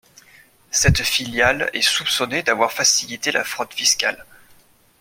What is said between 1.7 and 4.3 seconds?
est soupçonnée d'avoir facilité la fraude fiscale.